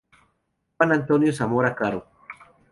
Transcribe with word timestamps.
Juan 0.77 0.93
Antonio 0.93 1.31
Zamora 1.31 1.75
Caro. 1.75 2.07